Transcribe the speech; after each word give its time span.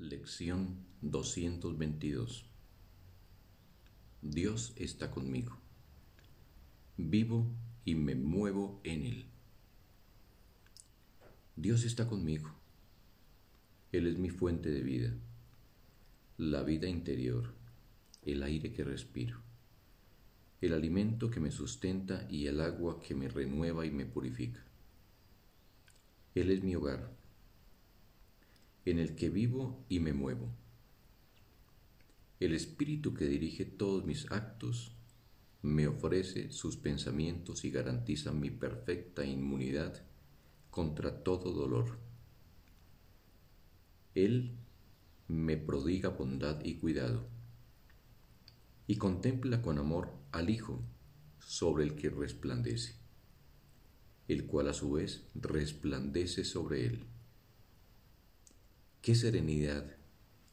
Lección 0.00 0.78
222 1.02 2.46
Dios 4.22 4.72
está 4.76 5.10
conmigo. 5.10 5.58
Vivo 6.96 7.46
y 7.84 7.96
me 7.96 8.14
muevo 8.14 8.80
en 8.82 9.04
Él. 9.04 9.26
Dios 11.54 11.84
está 11.84 12.08
conmigo. 12.08 12.50
Él 13.92 14.06
es 14.06 14.16
mi 14.16 14.30
fuente 14.30 14.70
de 14.70 14.80
vida, 14.80 15.12
la 16.38 16.62
vida 16.62 16.88
interior, 16.88 17.52
el 18.22 18.42
aire 18.42 18.72
que 18.72 18.84
respiro, 18.84 19.42
el 20.62 20.72
alimento 20.72 21.30
que 21.30 21.40
me 21.40 21.50
sustenta 21.50 22.26
y 22.30 22.46
el 22.46 22.62
agua 22.62 23.00
que 23.00 23.14
me 23.14 23.28
renueva 23.28 23.84
y 23.84 23.90
me 23.90 24.06
purifica. 24.06 24.64
Él 26.34 26.50
es 26.50 26.62
mi 26.62 26.74
hogar 26.74 27.19
en 28.84 28.98
el 28.98 29.14
que 29.14 29.30
vivo 29.30 29.84
y 29.88 30.00
me 30.00 30.12
muevo. 30.12 30.54
El 32.40 32.54
espíritu 32.54 33.12
que 33.14 33.26
dirige 33.26 33.64
todos 33.64 34.04
mis 34.04 34.30
actos 34.30 34.92
me 35.62 35.86
ofrece 35.86 36.50
sus 36.50 36.76
pensamientos 36.76 37.64
y 37.64 37.70
garantiza 37.70 38.32
mi 38.32 38.50
perfecta 38.50 39.24
inmunidad 39.24 40.02
contra 40.70 41.22
todo 41.22 41.52
dolor. 41.52 41.98
Él 44.14 44.56
me 45.28 45.56
prodiga 45.56 46.08
bondad 46.08 46.64
y 46.64 46.76
cuidado 46.76 47.28
y 48.86 48.96
contempla 48.96 49.62
con 49.62 49.78
amor 49.78 50.10
al 50.32 50.50
Hijo 50.50 50.82
sobre 51.38 51.84
el 51.84 51.94
que 51.94 52.10
resplandece, 52.10 52.96
el 54.28 54.46
cual 54.46 54.68
a 54.68 54.72
su 54.72 54.92
vez 54.92 55.26
resplandece 55.34 56.44
sobre 56.44 56.86
él. 56.86 57.04
Qué 59.10 59.16
serenidad 59.16 59.96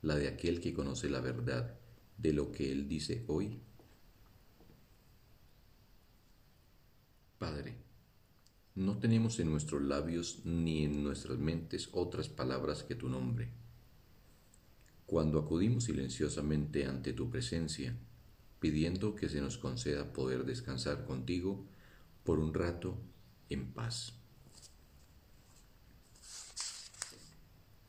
la 0.00 0.16
de 0.16 0.26
aquel 0.26 0.62
que 0.62 0.72
conoce 0.72 1.10
la 1.10 1.20
verdad 1.20 1.78
de 2.16 2.32
lo 2.32 2.50
que 2.50 2.72
Él 2.72 2.88
dice 2.88 3.22
hoy. 3.26 3.60
Padre, 7.38 7.76
no 8.74 8.96
tenemos 8.96 9.38
en 9.38 9.50
nuestros 9.50 9.82
labios 9.82 10.46
ni 10.46 10.84
en 10.84 11.04
nuestras 11.04 11.36
mentes 11.36 11.90
otras 11.92 12.30
palabras 12.30 12.84
que 12.84 12.94
tu 12.94 13.10
nombre. 13.10 13.50
Cuando 15.04 15.38
acudimos 15.38 15.84
silenciosamente 15.84 16.86
ante 16.86 17.12
tu 17.12 17.28
presencia, 17.28 17.98
pidiendo 18.60 19.14
que 19.14 19.28
se 19.28 19.42
nos 19.42 19.58
conceda 19.58 20.14
poder 20.14 20.46
descansar 20.46 21.04
contigo 21.04 21.66
por 22.24 22.38
un 22.38 22.54
rato 22.54 22.98
en 23.50 23.74
paz. 23.74 24.17